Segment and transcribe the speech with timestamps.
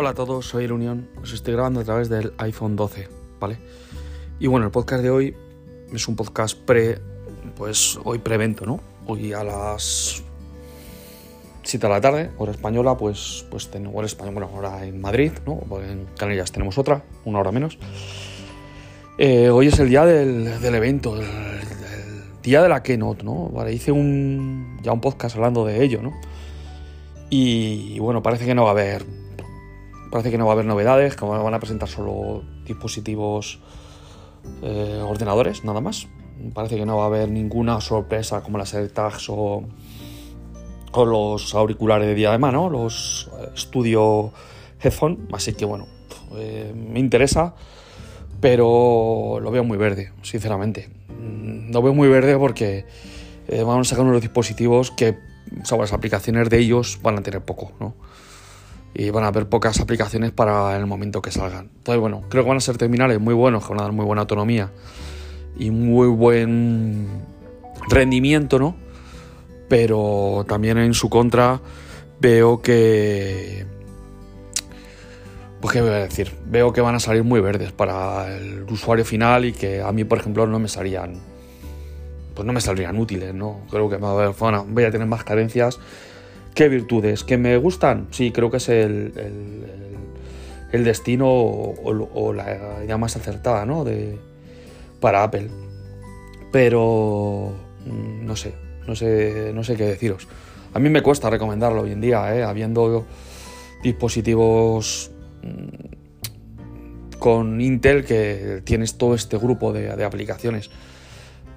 [0.00, 1.10] Hola a todos, soy el Unión.
[1.22, 3.06] Os estoy grabando a través del iPhone 12,
[3.38, 3.58] ¿vale?
[4.38, 5.36] Y bueno, el podcast de hoy
[5.92, 6.98] es un podcast pre,
[7.54, 8.80] pues hoy prevento, ¿no?
[9.06, 10.22] Hoy a las
[11.64, 15.32] 7 de la tarde, hora española, pues, pues tengo hora española, bueno, ahora en Madrid,
[15.44, 15.56] ¿no?
[15.68, 17.78] Pues en Canarias tenemos otra, una hora menos.
[19.18, 23.50] Eh, hoy es el día del, del evento, el, el, día de la keynote, ¿no?
[23.50, 26.18] Vale, hice un, ya un podcast hablando de ello, ¿no?
[27.28, 29.19] Y bueno, parece que no va a haber.
[30.10, 33.60] Parece que no va a haber novedades, que van a presentar solo dispositivos
[34.62, 36.08] eh, ordenadores, nada más.
[36.54, 39.62] Parece que no va a haber ninguna sorpresa como las AirTags o,
[40.92, 42.68] o los auriculares de diadema, ¿no?
[42.70, 44.32] Los eh, Studio
[44.82, 45.28] Headphone.
[45.32, 45.86] Así que bueno,
[46.36, 47.54] eh, me interesa,
[48.40, 50.88] pero lo veo muy verde, sinceramente.
[51.08, 52.84] Mm, Lo veo muy verde porque
[53.66, 55.18] van a sacar unos dispositivos que
[55.72, 57.94] o las aplicaciones de ellos van a tener poco, ¿no?
[58.94, 61.70] Y van a haber pocas aplicaciones para el momento que salgan.
[61.78, 64.04] Entonces, bueno, creo que van a ser terminales muy buenos, que van a dar muy
[64.04, 64.70] buena autonomía
[65.58, 67.06] y muy buen
[67.88, 68.76] rendimiento, ¿no?
[69.68, 71.60] Pero también en su contra
[72.20, 73.66] veo que...
[75.60, 79.04] Pues qué voy a decir, veo que van a salir muy verdes para el usuario
[79.04, 81.20] final y que a mí, por ejemplo, no me salían
[82.40, 83.60] pues no me saldrían útiles, ¿no?
[83.70, 85.78] Creo que bueno, voy a tener más carencias
[86.54, 87.24] que virtudes.
[87.24, 88.08] ¿Que me gustan?
[88.10, 89.12] Sí, creo que es el,
[90.72, 93.84] el, destino o, la idea más acertada, ¿no?
[93.84, 94.18] De,
[95.00, 95.48] para Apple.
[96.52, 97.52] Pero
[97.86, 98.54] no sé,
[98.86, 100.28] no sé, no sé qué deciros.
[100.74, 102.42] A mí me cuesta recomendarlo hoy en día, ¿eh?
[102.42, 103.06] habiendo
[103.82, 105.10] dispositivos
[107.18, 110.70] con Intel que tienes todo este grupo de, aplicaciones.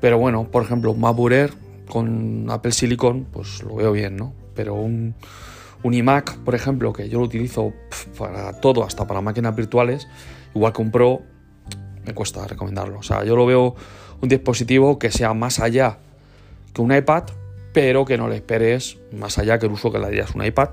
[0.01, 0.95] Pero bueno, por ejemplo,
[1.31, 1.53] Air
[1.87, 4.33] con Apple Silicon, pues lo veo bien, ¿no?
[4.55, 5.15] Pero un,
[5.83, 7.73] un iMac, por ejemplo, que yo lo utilizo
[8.17, 10.07] para todo, hasta para máquinas virtuales,
[10.55, 11.21] igual que un Pro,
[12.05, 12.99] me cuesta recomendarlo.
[12.99, 13.75] O sea, yo lo veo
[14.21, 15.99] un dispositivo que sea más allá
[16.73, 17.23] que un iPad,
[17.73, 20.69] pero que no le esperes más allá que el uso que le darías un iPad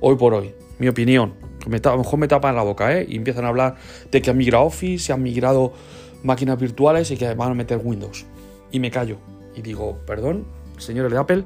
[0.00, 0.54] hoy por hoy.
[0.78, 1.34] Mi opinión,
[1.66, 3.06] a lo mejor me tapan la boca, ¿eh?
[3.08, 3.76] Y empiezan a hablar
[4.10, 5.72] de que han migrado Office, se han migrado
[6.22, 8.26] máquinas virtuales y que van a meter Windows
[8.70, 9.18] y me callo.
[9.54, 10.46] Y digo, perdón,
[10.78, 11.44] señores de Apple,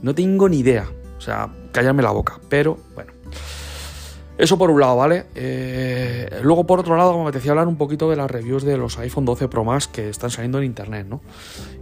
[0.00, 0.86] no tengo ni idea.
[1.24, 2.38] Sea, callarme la boca.
[2.48, 3.12] Pero bueno.
[4.36, 5.26] Eso por un lado, ¿vale?
[5.36, 8.98] Eh, luego por otro lado me apetecía hablar un poquito de las reviews de los
[8.98, 11.22] iPhone 12 Pro Max que están saliendo en internet, ¿no?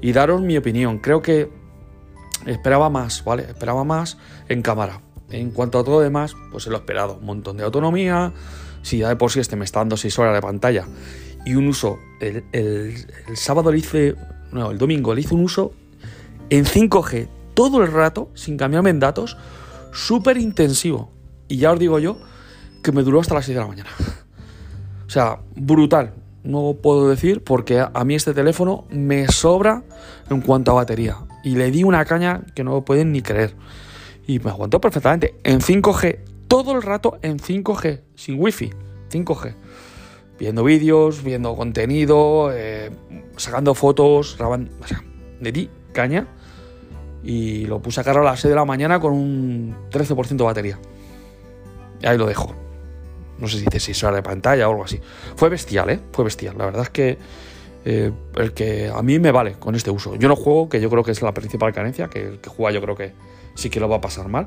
[0.03, 0.99] Y daros mi opinión.
[0.99, 1.51] Creo que
[2.47, 3.45] esperaba más, ¿vale?
[3.45, 5.01] Esperaba más en cámara.
[5.31, 7.17] En cuanto a todo lo demás, pues se lo esperado.
[7.19, 8.35] Un montón de autonomía.
[8.83, 10.87] Si ya de por sí este me está dando 6 horas de pantalla
[11.47, 11.99] y un uso.
[12.21, 14.15] El, el, el sábado le hice
[14.53, 15.73] no, el domingo le hice un uso
[16.51, 17.29] en 5G
[17.63, 19.37] todo el rato, sin cambiarme en datos,
[19.93, 21.13] súper intensivo.
[21.47, 22.19] Y ya os digo yo
[22.83, 23.91] que me duró hasta las 6 de la mañana.
[25.07, 26.15] O sea, brutal.
[26.43, 29.85] No puedo decir porque a mí este teléfono me sobra
[30.29, 31.19] en cuanto a batería.
[31.45, 33.55] Y le di una caña que no pueden ni creer.
[34.27, 35.37] Y me aguantó perfectamente.
[35.45, 36.19] En 5G,
[36.49, 38.71] todo el rato en 5G, sin wifi.
[39.11, 39.55] 5G
[40.39, 42.91] viendo vídeos, viendo contenido, eh,
[43.37, 44.73] sacando fotos, grabando.
[44.83, 45.01] O sea,
[45.41, 46.27] di caña
[47.23, 50.45] y lo puse a cargar a las 6 de la mañana con un 13% de
[50.45, 50.79] batería.
[52.01, 52.55] Y ahí lo dejo.
[53.39, 55.01] No sé si dice 6 horas de pantalla o algo así.
[55.37, 56.01] Fue bestial, ¿eh?
[56.13, 56.57] Fue bestial.
[56.59, 57.19] La verdad es que
[57.85, 60.17] eh, el que a mí me vale con este uso.
[60.17, 62.73] Yo no juego, que yo creo que es la principal carencia, que el que juega
[62.73, 63.13] yo creo que
[63.55, 64.47] sí que lo va a pasar mal.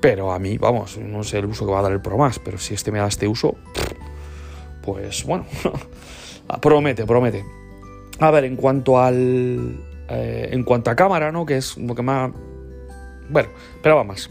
[0.00, 2.38] Pero a mí, vamos, no sé el uso que va a dar el Pro más,
[2.38, 3.54] pero si este me da este uso,
[4.82, 5.46] pues bueno,
[6.60, 7.44] promete, promete.
[8.18, 9.91] A ver, en cuanto al.
[10.12, 11.46] Eh, en cuanto a cámara, ¿no?
[11.46, 12.30] Que es lo que más.
[13.30, 14.28] Bueno, esperaba más.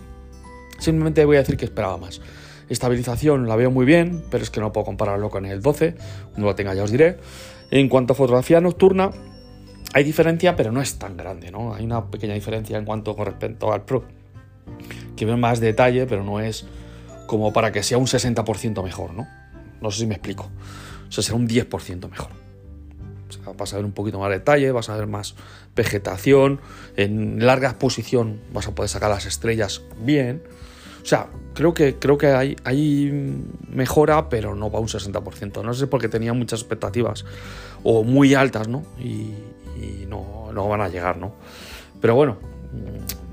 [0.79, 2.21] Simplemente voy a decir que esperaba más.
[2.69, 5.95] Estabilización la veo muy bien, pero es que no puedo compararlo con el 12.
[6.37, 7.17] No lo tenga, ya os diré.
[7.71, 9.11] En cuanto a fotografía nocturna,
[9.93, 11.73] hay diferencia, pero no es tan grande, ¿no?
[11.73, 14.05] Hay una pequeña diferencia en cuanto con respecto al Pro.
[15.15, 16.65] Que ve más detalle, pero no es
[17.27, 19.27] como para que sea un 60% mejor, ¿no?
[19.81, 20.49] No sé si me explico.
[21.07, 22.40] O sea, será un 10% mejor.
[23.37, 25.35] O sea, vas a ver un poquito más detalle, vas a ver más
[25.75, 26.59] vegetación,
[26.97, 30.43] en larga exposición vas a poder sacar las estrellas bien.
[31.01, 32.27] O sea, creo que, creo que
[32.63, 35.63] hay, mejora, pero no va a un 60%.
[35.63, 37.25] No sé por qué tenía muchas expectativas
[37.83, 38.83] o muy altas, ¿no?
[38.99, 39.33] Y,
[40.07, 41.33] no, no van a llegar, ¿no?
[42.01, 42.37] Pero bueno,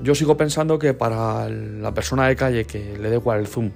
[0.00, 3.72] yo sigo pensando que para la persona de calle que le dé igual el zoom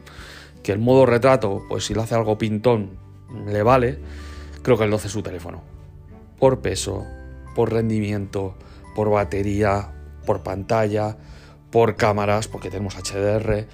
[0.62, 2.90] que el modo retrato, pues si lo hace algo pintón,
[3.46, 3.98] le vale,
[4.62, 5.71] creo que el 12 es su teléfono.
[6.42, 7.06] Por peso,
[7.54, 8.56] por rendimiento,
[8.96, 9.92] por batería,
[10.26, 11.16] por pantalla,
[11.70, 13.68] por cámaras, porque tenemos HDR.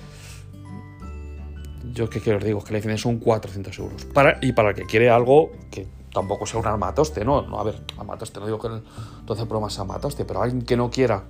[1.94, 4.04] yo quiero os digo, que la diferencia son 400 euros.
[4.04, 7.40] Para, y para el que quiere algo que tampoco sea un armatoste, ¿no?
[7.40, 8.84] no a ver, armatoste, no digo que el
[9.24, 11.22] 12 Pro más armatoste, pero alguien que no quiera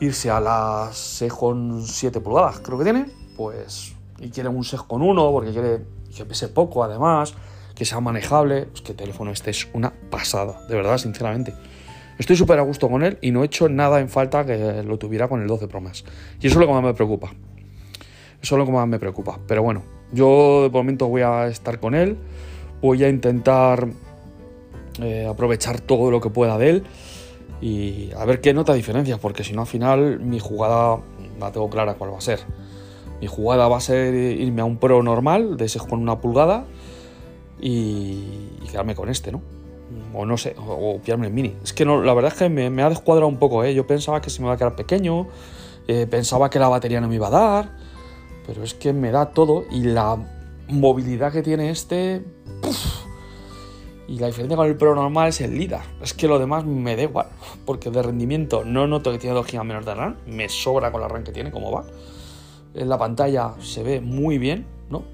[0.00, 3.04] irse a las 6 con 7 pulgadas, creo que tiene,
[3.36, 5.84] pues, y quiere un 6 con 1, porque quiere
[6.16, 7.34] que pese poco además,
[7.74, 11.54] que sea manejable, pues que el teléfono este es una pasada, de verdad, sinceramente.
[12.18, 14.98] Estoy súper a gusto con él y no he hecho nada en falta que lo
[14.98, 16.04] tuviera con el 12 Pro Max.
[16.40, 17.32] Y eso es lo que más me preocupa.
[18.42, 19.38] Eso es lo que más me preocupa.
[19.46, 19.82] Pero bueno,
[20.12, 22.18] yo de momento voy a estar con él.
[22.80, 23.88] Voy a intentar
[25.00, 26.84] eh, aprovechar todo lo que pueda de él
[27.62, 30.98] y a ver qué nota diferencia, porque si no al final mi jugada
[31.38, 32.40] la tengo clara cuál va a ser.
[33.20, 36.66] Mi jugada va a ser irme a un Pro normal, de ese con una pulgada,
[37.62, 39.40] y, quedarme con este, ¿no?
[40.12, 41.54] O no sé, o, pillarme el mini.
[41.62, 43.74] Es que la verdad es que me, ha descuadrado un poco, ¿eh?
[43.74, 45.28] Yo pensaba que se me iba a quedar pequeño,
[45.88, 47.70] eh, pensaba que la batería no me iba a dar,
[48.46, 50.18] pero es que me da todo y la
[50.68, 52.22] movilidad que tiene este...
[54.08, 55.84] Y la diferencia con el Pro normal es el LIDAR.
[56.02, 57.28] Es que lo demás me da igual.
[57.64, 60.16] Porque de rendimiento no noto que tiene 2 GB menos de RAM.
[60.26, 61.84] Me sobra con la RAM que tiene, como va.
[62.74, 65.04] En la pantalla se ve muy bien, ¿no?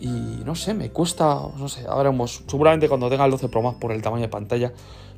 [0.00, 2.12] Y no sé, me cuesta, no sé, ahora.
[2.26, 4.72] Seguramente cuando tenga el 12 Pro más por el tamaño de pantalla,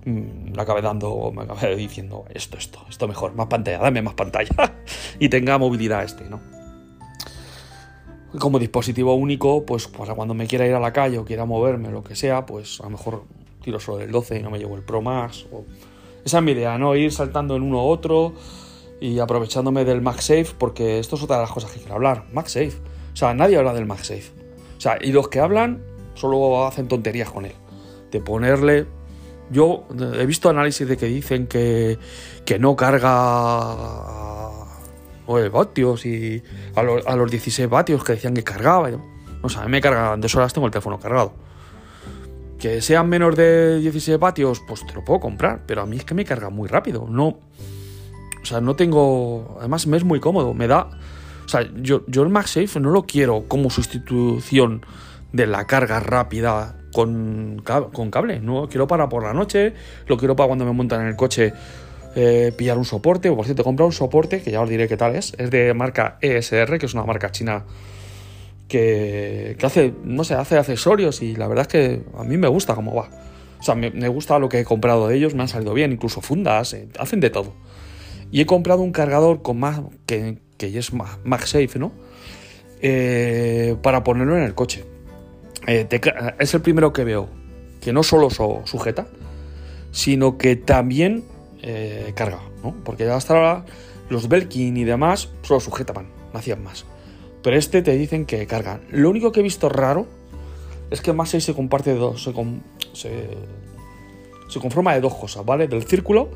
[0.04, 4.14] me mm, acabe dando, me acabe diciendo esto, esto, esto mejor, más pantalla, dame más
[4.14, 4.74] pantalla.
[5.18, 6.56] y tenga movilidad este, ¿no?
[8.38, 12.02] como dispositivo único, pues cuando me quiera ir a la calle o quiera moverme, lo
[12.02, 13.24] que sea, pues a lo mejor
[13.62, 15.46] tiro solo del 12 y no me llevo el Pro Max.
[16.24, 16.94] Esa es mi idea, ¿no?
[16.94, 18.34] Ir saltando en uno u otro
[19.00, 22.24] y aprovechándome del MagSafe, porque esto es otra de las cosas que quiero hablar.
[22.32, 22.74] MagSafe.
[23.12, 24.45] O sea, nadie habla del MagSafe.
[24.76, 25.82] O sea, y los que hablan
[26.14, 27.54] solo hacen tonterías con él.
[28.10, 28.86] De ponerle.
[29.50, 29.84] Yo
[30.18, 31.98] he visto análisis de que dicen que,
[32.44, 33.74] que no carga
[35.26, 36.42] o el vatios y
[36.74, 38.90] a, los 16 vatios que decían que cargaba.
[38.90, 41.32] No sé, a mí me cargan de horas tengo el teléfono cargado.
[42.58, 46.04] Que sean menos de 16 vatios, pues te lo puedo comprar, pero a mí es
[46.04, 47.06] que me carga muy rápido.
[47.08, 47.38] No,
[48.46, 49.56] o sea, no tengo.
[49.58, 50.88] Además, me es muy cómodo, me da.
[51.46, 54.84] O sea, yo, yo el MagSafe no lo quiero como sustitución
[55.32, 57.62] de la carga rápida con,
[57.92, 58.40] con cable.
[58.40, 59.74] No quiero para por la noche,
[60.06, 61.52] lo quiero para cuando me montan en el coche
[62.16, 64.88] eh, pillar un soporte, o por cierto, he comprado un soporte, que ya os diré
[64.88, 67.64] qué tal es, es de marca ESR, que es una marca china
[68.68, 72.74] que, hace, no sé, hace accesorios y la verdad es que a mí me gusta
[72.74, 73.10] cómo va.
[73.60, 76.20] O sea, me, gusta lo que he comprado de ellos, me han salido bien, incluso
[76.20, 77.54] fundas, eh, hacen de todo.
[78.30, 81.92] Y he comprado un cargador con más, que, que es MagSafe, ¿no?
[82.80, 84.84] Eh, para ponerlo en el coche.
[85.66, 87.28] es el primero que veo
[87.80, 89.06] que no solo sujeta,
[89.92, 91.24] sino que también
[91.62, 92.74] eh, carga, ¿no?
[92.84, 93.64] Porque hasta ahora
[94.08, 96.84] los Belkin y demás solo sujetaban, no hacían más.
[97.42, 98.82] Pero este te dicen que cargan.
[98.90, 100.06] Lo único que he visto raro
[100.90, 102.22] es que más 6 se comparte de dos,
[102.92, 103.28] se,
[104.48, 105.68] se, conforma de dos cosas, ¿vale?
[105.68, 106.28] Del círculo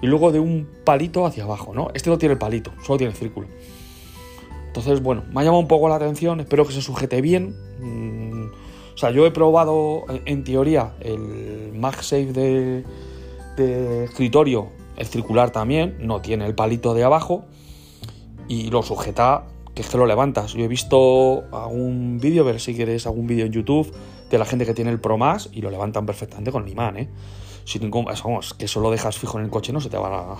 [0.00, 1.88] y luego de un palito hacia abajo, ¿no?
[1.94, 3.48] Este no tiene el palito, solo tiene el círculo.
[4.66, 7.56] Entonces, bueno, me ha llamado un poco la atención, espero que se sujete bien.
[7.80, 8.48] Mm,
[8.94, 12.84] o sea, yo he probado en teoría el MagSafe de,
[13.56, 17.44] de escritorio, el circular también, no tiene el palito de abajo
[18.48, 19.44] y lo sujeta,
[19.74, 20.52] que es que lo levantas.
[20.52, 23.92] Yo he visto algún vídeo, ver si quieres algún vídeo en YouTube
[24.30, 26.96] de la gente que tiene el Pro Max y lo levantan perfectamente con el imán,
[26.96, 27.08] ¿eh?
[27.66, 30.38] Sin ningún, vamos, que eso lo dejas fijo en el coche no se te va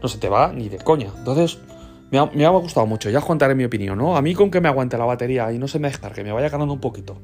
[0.00, 1.10] no se te va ni de coña.
[1.18, 1.58] Entonces,
[2.10, 4.16] me ha, me ha, gustado mucho, ya os mi opinión, ¿no?
[4.16, 6.48] A mí con que me aguante la batería y no se me descargue, me vaya
[6.48, 7.18] ganando un poquito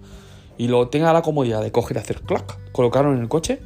[0.60, 3.62] y lo tenga la comodidad de coger y hacer clac, colocarlo en el coche,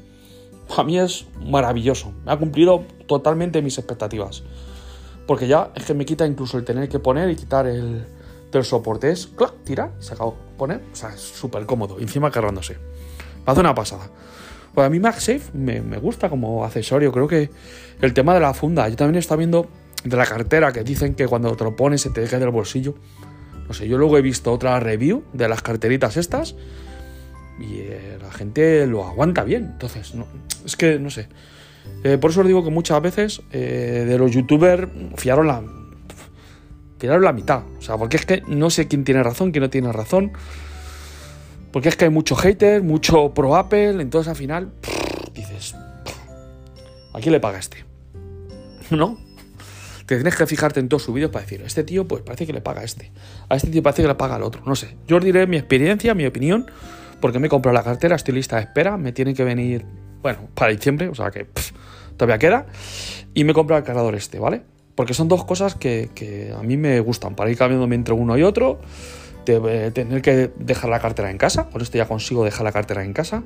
[0.77, 2.13] a mí es maravilloso.
[2.25, 4.45] Me ha cumplido totalmente mis expectativas.
[5.27, 8.07] Porque ya es que me quita incluso el tener que poner y quitar el
[8.53, 9.11] del soporte.
[9.11, 10.37] Es, clac, tirar se acabó.
[10.57, 11.99] Poner, o sea, es súper cómodo.
[11.99, 12.79] Encima cargándose.
[13.45, 14.09] Me hace una pasada.
[14.75, 17.13] Pues a mí MagSafe me, gusta como accesorio.
[17.13, 17.51] Creo que
[18.01, 18.89] el tema de la funda.
[18.89, 19.69] Yo también he estado viendo
[20.03, 22.95] de la cartera que dicen que cuando te lo pones se te deja del bolsillo.
[23.69, 26.55] No sé, yo luego he visto otra review de las carteritas estas
[27.59, 29.71] y eh, la gente lo aguanta bien.
[29.73, 30.13] Entonces,
[30.65, 31.29] es que no sé.
[32.03, 35.63] Eh, por eso os digo que muchas veces eh, de los youtubers fiaron la,
[36.99, 37.63] fiaron la mitad.
[37.79, 40.33] O sea, porque es que no sé quién tiene razón, quién no tiene razón.
[41.75, 44.01] Porque es que hay mucho hater, mucho pro Apple.
[44.01, 44.73] Entonces al final
[45.35, 45.75] dices,
[47.13, 47.85] ¿a quién le paga este?
[48.91, 49.19] ¿No?
[50.07, 52.53] Te tienes que fijarte en todos sus vídeos para decir, este tío pues parece que
[52.53, 53.11] le paga este.
[53.49, 54.63] A este tío parece que le paga al otro.
[54.65, 54.97] No sé.
[55.09, 56.71] Yo os diré mi experiencia, mi opinión
[57.25, 59.87] porque me he comprado la cartera, estoy lista de espera, me tiene que venir,
[60.21, 61.47] bueno, para diciembre, o sea que
[62.19, 62.67] todavía queda,
[63.33, 64.61] y me he comprado el cargador este, ¿vale?
[64.95, 68.43] Porque son dos cosas que, a mí me gustan, para ir cambiándome entre uno y
[68.43, 68.79] otro,
[69.45, 73.05] de, tener que dejar la cartera en casa, con esto ya consigo dejar la cartera
[73.05, 73.43] en casa.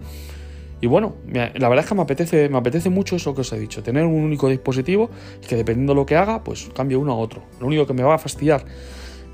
[0.80, 3.58] Y bueno, la verdad es que me apetece, me apetece mucho eso que os he
[3.58, 5.10] dicho, tener un único dispositivo
[5.46, 7.42] que dependiendo de lo que haga, pues cambie uno a otro.
[7.60, 8.64] Lo único que me va a fastidiar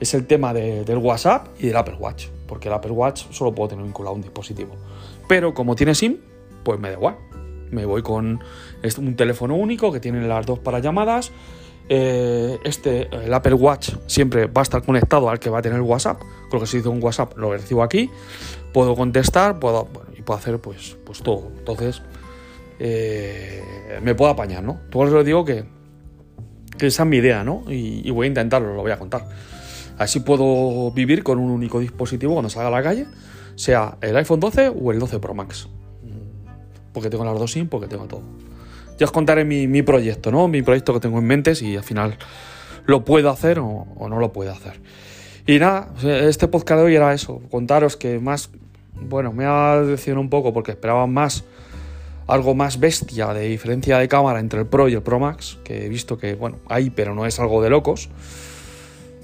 [0.00, 3.68] es el tema del WhatsApp y del Apple Watch, porque el Apple Watch solo puedo
[3.68, 4.74] tener vinculado un dispositivo.
[5.28, 6.18] Pero como tiene SIM,
[6.62, 7.16] pues me da igual.
[7.70, 8.40] Me voy con
[8.98, 11.32] un teléfono único que tiene las dos para llamadas.
[11.88, 15.80] Eh, este, el Apple Watch siempre va a estar conectado al que va a tener
[15.80, 16.20] WhatsApp.
[16.52, 18.10] Lo que se dice un WhatsApp lo recibo aquí.
[18.72, 21.50] Puedo contestar, puedo, y puedo hacer pues, pues todo.
[21.58, 22.02] Entonces,
[22.78, 23.62] eh,
[24.02, 24.80] me puedo apañar, ¿no?
[24.90, 25.64] Todo os digo que,
[26.78, 27.64] que esa es mi idea, ¿no?
[27.68, 29.26] Y, y voy a intentarlo, lo voy a contar.
[29.98, 33.06] Así puedo vivir con un único dispositivo cuando salga a la calle,
[33.54, 35.68] sea el iPhone 12 o el 12 Pro Max
[36.94, 38.22] porque tengo las dos SIM, porque tengo todo.
[38.98, 40.46] Ya os contaré mi, proyecto, ¿no?
[40.48, 42.16] Mi proyecto que tengo en mente, si al final
[42.86, 44.80] lo puedo hacer o, no lo puedo hacer.
[45.46, 48.50] Y nada, este podcast de hoy era eso, contaros que más,
[48.94, 51.44] bueno, me ha decepcionado un poco porque esperaba más,
[52.26, 55.84] algo más bestia de diferencia de cámara entre el Pro y el Pro Max, que
[55.84, 58.08] he visto que, bueno, hay, pero no es algo de locos.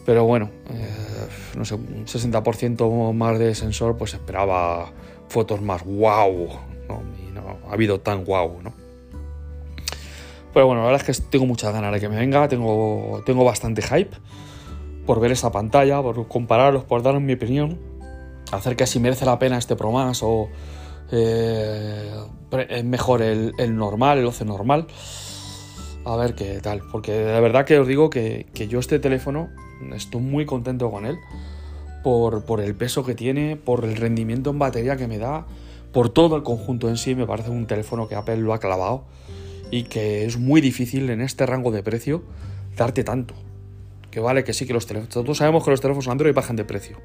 [0.04, 0.88] Pero bueno, eh,
[1.56, 4.90] no sé, un 60% más de sensor, pues esperaba
[5.28, 6.48] fotos más wow,
[7.68, 8.79] ha habido tan guau, ¿no?
[10.52, 13.44] Pero bueno, la verdad es que tengo muchas ganas de que me venga, tengo, tengo
[13.44, 14.16] bastante hype
[15.06, 17.78] por ver esa pantalla, por compararlos, por dar mi opinión
[18.52, 20.48] acerca de si merece la pena este Pro Max o
[21.12, 22.12] eh,
[22.68, 24.86] es mejor el, normal, el 11 normal.
[26.04, 29.50] A ver qué tal, porque de verdad que os digo que, yo este teléfono
[29.94, 31.18] estoy muy contento con él
[32.02, 35.46] por, por el peso que tiene, por el rendimiento en batería que me da
[35.92, 39.04] por todo el conjunto en sí, me parece un teléfono que Apple lo ha clavado
[39.70, 42.22] y que es muy difícil en este rango de precio
[42.76, 43.34] darte tanto.
[44.10, 46.64] Que vale que sí que los teléfonos, todos sabemos que los teléfonos Android bajan de
[46.64, 46.98] precio.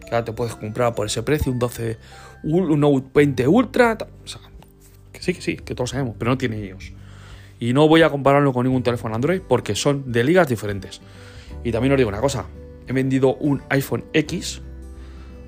[0.00, 1.96] Que ahora te puedes comprar por ese precio un 12,
[2.44, 4.40] un Note 20 Ultra, o sea,
[5.12, 6.92] que sí, que sí, que todos sabemos, pero no tiene ellos.
[7.58, 11.00] Y no voy a compararlo con ningún teléfono Android porque son de ligas diferentes.
[11.64, 12.46] Y también os digo una cosa,
[12.86, 14.60] he vendido un iPhone X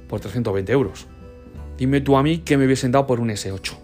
[0.08, 1.06] por 320 euros.
[1.76, 3.83] Dime tú a mí que me hubiesen dado por un S8.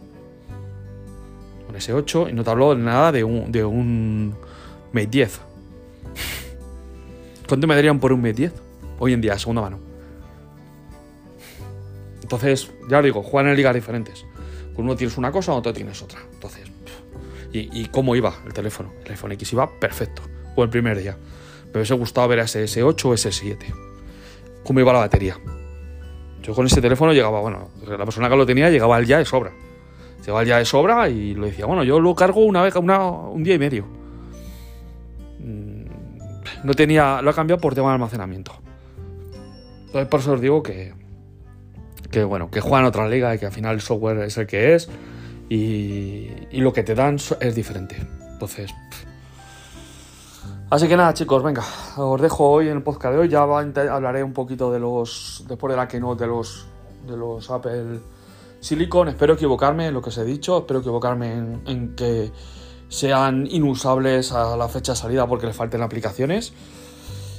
[1.70, 4.34] Un S8 y no te hablo nada de un, de un
[4.92, 5.40] Mate 10.
[7.48, 8.52] ¿Cuánto me darían por un Mate 10?
[8.98, 9.78] Hoy en día, segunda mano.
[12.22, 14.24] Entonces, ya os digo, juegan en ligas diferentes.
[14.74, 16.20] Con uno tienes una cosa, otro tienes otra.
[16.32, 16.68] Entonces,
[17.52, 18.92] y, cómo iba el teléfono?
[19.04, 20.22] El iPhone X iba perfecto.
[20.56, 21.16] O el primer día.
[21.66, 23.58] Me hubiese gustado ver a ese S8 o S7.
[24.64, 25.38] ¿Cómo iba la batería?
[26.42, 29.24] Yo con ese teléfono llegaba, bueno, la persona que lo tenía llegaba al ya de
[29.24, 29.52] sobra.
[30.20, 33.42] Llegaba al ya de sobra y lo decía, bueno, yo lo cargo una vez, un
[33.42, 33.84] día y medio.
[35.38, 35.84] Mm,
[36.64, 38.52] no tenía, lo he cambiado por tema de almacenamiento.
[39.86, 40.94] Entonces por eso os digo que,
[42.10, 44.74] que bueno, que juegan otra liga y que al final el software es el que
[44.74, 44.88] es
[45.48, 47.96] y, y lo que te dan es diferente.
[48.32, 48.72] Entonces,
[50.70, 51.64] Así que nada, chicos, venga,
[51.96, 53.28] os dejo hoy en el podcast de hoy.
[53.28, 55.44] Ya hablaré un poquito de los.
[55.48, 56.64] Después de la keynote de los,
[57.08, 57.98] de los Apple
[58.60, 59.08] Silicon.
[59.08, 60.58] Espero equivocarme en lo que os he dicho.
[60.58, 61.32] Espero equivocarme
[61.66, 62.30] en, que
[62.88, 66.52] sean inusables a la fecha de salida porque les falten aplicaciones.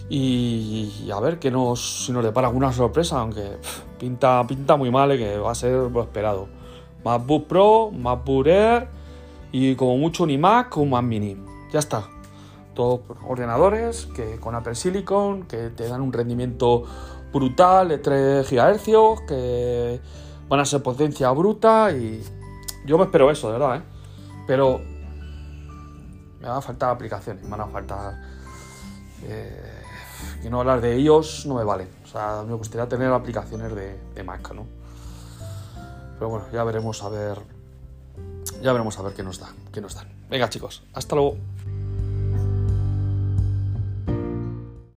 [0.10, 3.58] Y, a ver que nos, si nos depara alguna sorpresa, aunque
[3.98, 6.50] pinta, pinta muy mal y que va a ser lo esperado.
[7.06, 8.90] MacBook Pro, MacBook Air
[9.52, 11.38] y como mucho un iMac o un Mac Mini.
[11.72, 12.10] Ya está
[12.74, 16.84] todos ordenadores que con Apple Silicon que te dan un rendimiento
[17.34, 20.00] brutal de 3 GHz, que
[20.52, 22.22] van a ser potencia bruta y
[22.86, 23.84] yo me espero eso, de verdad, ¿eh?
[24.46, 24.80] Pero
[26.42, 28.22] me van a faltar aplicaciones, me van a faltar...
[29.24, 29.78] Eh,
[30.42, 31.88] que no hablar de ellos no me vale.
[32.04, 34.66] O sea, me gustaría tener aplicaciones de, de Mac, ¿no?
[36.16, 37.38] Pero bueno, ya veremos a ver...
[38.62, 40.10] Ya veremos a ver qué nos dan, qué nos dan.
[40.30, 41.38] Venga chicos, hasta luego.